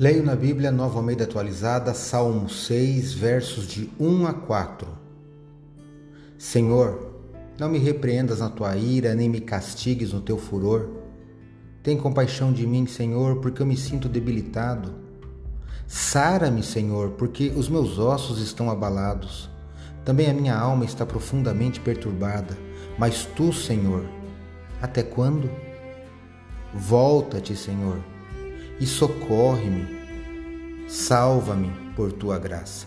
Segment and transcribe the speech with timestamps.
[0.00, 4.88] Leio na Bíblia Nova Almeida Atualizada, Salmo 6, versos de 1 a 4.
[6.38, 7.12] Senhor,
[7.58, 10.88] não me repreendas na tua ira, nem me castigues no teu furor.
[11.82, 14.94] Tem compaixão de mim, Senhor, porque eu me sinto debilitado.
[15.86, 19.50] Sara-me, Senhor, porque os meus ossos estão abalados.
[20.06, 22.56] Também a minha alma está profundamente perturbada.
[22.98, 24.06] Mas tu, Senhor,
[24.80, 25.50] até quando?
[26.72, 28.11] Volta-te, Senhor
[28.80, 29.86] e socorre-me.
[30.88, 32.86] Salva-me por tua graça.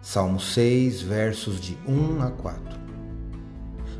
[0.00, 2.78] Salmo 6, versos de 1 a 4.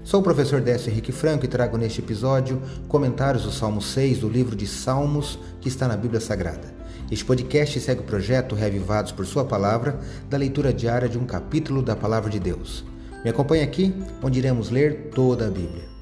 [0.02, 4.28] Sou o professor Décio Henrique Franco e trago neste episódio comentários do Salmo 6 do
[4.28, 6.74] livro de Salmos que está na Bíblia Sagrada.
[7.10, 11.82] Este podcast segue o projeto Revivados por Sua Palavra, da leitura diária de um capítulo
[11.82, 12.84] da Palavra de Deus.
[13.22, 15.97] Me acompanhe aqui, onde iremos ler toda a Bíblia.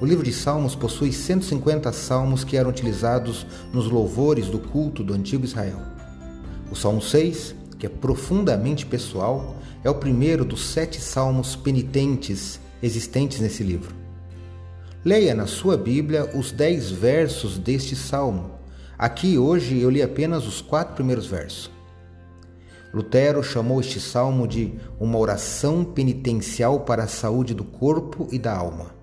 [0.00, 5.12] O livro de Salmos possui 150 salmos que eram utilizados nos louvores do culto do
[5.12, 5.80] antigo Israel.
[6.70, 13.40] O Salmo 6, que é profundamente pessoal, é o primeiro dos sete salmos penitentes existentes
[13.40, 13.92] nesse livro.
[15.04, 18.52] Leia na sua Bíblia os dez versos deste salmo.
[18.96, 21.72] Aqui hoje eu li apenas os quatro primeiros versos.
[22.94, 28.56] Lutero chamou este salmo de uma oração penitencial para a saúde do corpo e da
[28.56, 28.97] alma.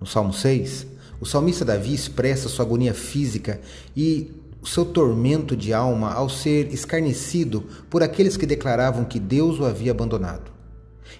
[0.00, 0.86] No Salmo 6,
[1.20, 3.60] o salmista Davi expressa sua agonia física
[3.96, 4.30] e
[4.68, 9.90] seu tormento de alma ao ser escarnecido por aqueles que declaravam que Deus o havia
[9.90, 10.50] abandonado.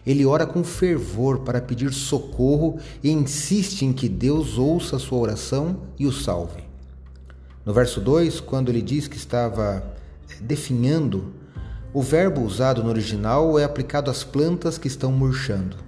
[0.07, 5.83] Ele ora com fervor para pedir socorro e insiste em que Deus ouça sua oração
[5.99, 6.63] e o salve.
[7.65, 9.83] No verso 2, quando ele diz que estava
[10.41, 11.33] definhando,
[11.93, 15.88] o verbo usado no original é aplicado às plantas que estão murchando.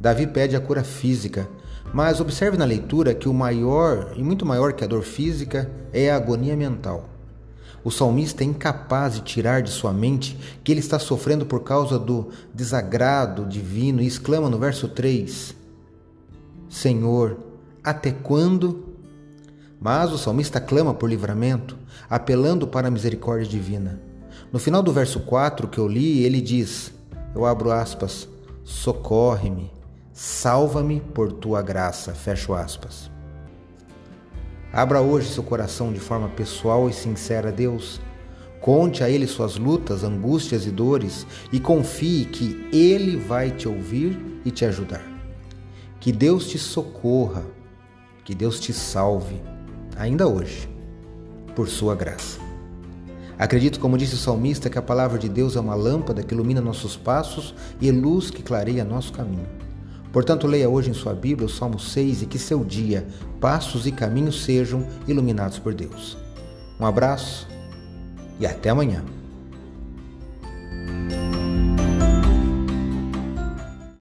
[0.00, 1.48] Davi pede a cura física,
[1.92, 6.10] mas observe na leitura que o maior e muito maior que a dor física é
[6.10, 7.08] a agonia mental.
[7.82, 11.98] O salmista é incapaz de tirar de sua mente que ele está sofrendo por causa
[11.98, 15.54] do desagrado divino e exclama no verso 3:
[16.68, 17.38] Senhor,
[17.84, 18.96] até quando?
[19.80, 21.78] Mas o salmista clama por livramento,
[22.10, 24.00] apelando para a misericórdia divina.
[24.52, 26.92] No final do verso 4 que eu li, ele diz:
[27.34, 28.28] Eu abro aspas,
[28.64, 29.70] socorre-me,
[30.18, 32.14] Salva-me por tua graça.
[32.14, 33.10] Fecho aspas.
[34.72, 38.00] Abra hoje seu coração de forma pessoal e sincera a Deus.
[38.58, 44.40] Conte a Ele suas lutas, angústias e dores e confie que Ele vai te ouvir
[44.42, 45.02] e te ajudar.
[46.00, 47.44] Que Deus te socorra,
[48.24, 49.42] que Deus te salve,
[49.98, 50.66] ainda hoje,
[51.54, 52.40] por Sua graça.
[53.38, 56.62] Acredito, como disse o salmista, que a palavra de Deus é uma lâmpada que ilumina
[56.62, 59.65] nossos passos e luz que clareia nosso caminho.
[60.16, 63.06] Portanto, leia hoje em sua Bíblia o Salmo 6 e que seu dia,
[63.38, 66.16] passos e caminhos sejam iluminados por Deus.
[66.80, 67.46] Um abraço
[68.40, 69.04] e até amanhã.